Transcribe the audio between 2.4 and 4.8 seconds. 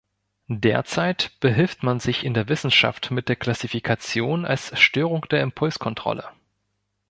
Wissenschaft mit der Klassifikation als